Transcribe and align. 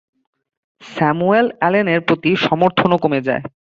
Samuel 0.81 1.47
অ্যালেনের 1.59 1.99
প্রতি 2.07 2.31
সমর্থনও 2.45 3.01
কমে 3.03 3.19
যায়। 3.27 3.43